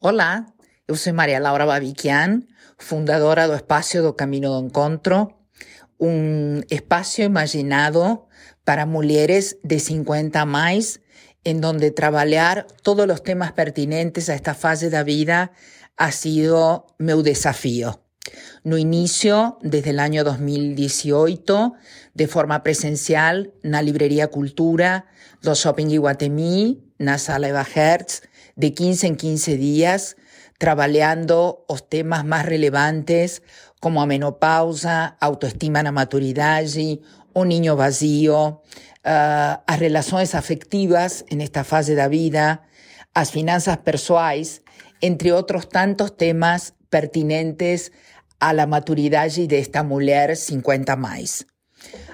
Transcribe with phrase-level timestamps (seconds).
[0.00, 0.46] Olá,
[0.86, 2.46] eu sou Maria Laura Babiquian,
[2.78, 5.26] fundadora do Espaço do Caminho do Encontro,
[5.98, 8.28] um espaço imaginado
[8.64, 11.00] para mulheres de 50 a mais,
[11.44, 15.50] en donde trabalhar todos os temas pertinentes a esta fase da vida
[15.96, 17.98] ha sido meu desafío.
[18.62, 21.74] No inicio, desde el año 2018,
[22.14, 25.06] de forma presencial, na Librería Cultura
[25.42, 28.22] do Shopping Iguatemi, na Sala Eva Hertz,
[28.58, 30.16] de 15 en 15 días,
[30.58, 33.42] trabajando los temas más relevantes
[33.80, 37.00] como a menopausa, autoestima na maturidade,
[37.32, 38.58] o niño vacío,
[39.06, 42.66] uh, as relações afectivas en esta fase da vida,
[43.14, 44.62] as finanzas persuais,
[45.00, 47.92] entre otros tantos temas pertinentes
[48.40, 51.46] a la maturidade desta mulher 50 mais.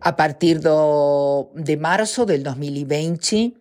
[0.00, 3.58] A partir do, de março del 2020,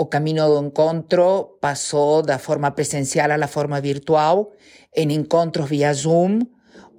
[0.00, 4.50] o caminho do encontro passou da forma presencial à la forma virtual,
[4.96, 6.48] em encontros via Zoom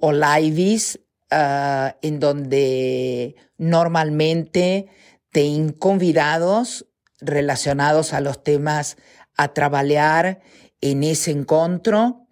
[0.00, 1.00] o lives,
[1.32, 4.86] uh, en donde normalmente
[5.32, 6.86] tem convidados
[7.20, 8.96] relacionados a los temas
[9.36, 10.38] a trabalhar
[10.80, 12.28] en ese encontro,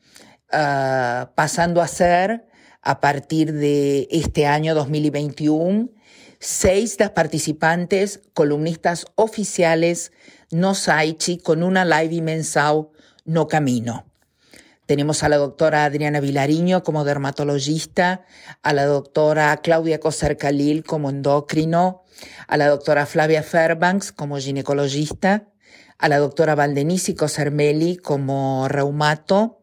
[0.52, 2.46] uh, pasando a ser
[2.80, 5.90] a partir de este año 2021,
[6.38, 10.12] seis de las participantes columnistas oficiales
[10.50, 12.88] no Saichi con una live mensal
[13.24, 14.06] no camino.
[14.86, 18.24] Tenemos a la doctora Adriana Vilariño como dermatologista,
[18.62, 22.02] a la doctora Claudia Coser Calil como endocrino,
[22.48, 25.48] a la doctora Flavia Fairbanks como ginecologista,
[25.96, 29.60] a la doctora Valdenisi Cosermeli como reumato,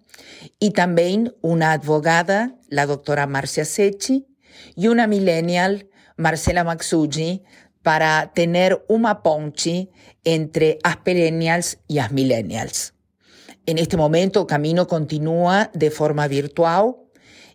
[0.59, 4.27] y también una abogada, la doctora Marcia Secchi,
[4.75, 7.43] y una millennial, Marcela Maxugi,
[7.87, 9.87] para tener una ponche
[10.25, 12.93] entre las perennials y las millennials.
[13.65, 16.97] En este momento el camino continúa de forma virtual,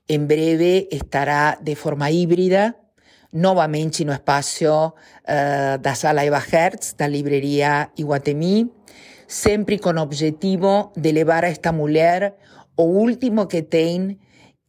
[0.09, 2.81] en breve estará de forma híbrida,
[3.31, 4.95] nuevamente no espacio
[5.29, 8.73] uh, da Sala Eva Hertz, da librería Iguatemi,
[9.27, 12.37] siempre con objetivo de elevar a esta mujer
[12.75, 14.19] o último que tem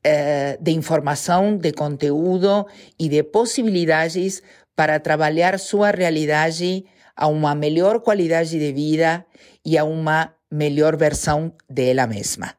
[0.04, 2.68] eh, de informação, de conteúdo
[3.00, 4.44] e de possibilidades
[4.76, 6.86] para trabalhar sua realidade
[7.16, 9.26] a uma melhor qualidade de vida
[9.66, 12.56] e a uma melhor versão dela mesma.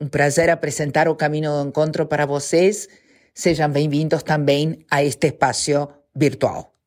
[0.00, 2.88] Um prazer apresentar o Caminho do Encontro para vocês.
[3.34, 6.77] Sejam bem-vindos também a este espaço virtual.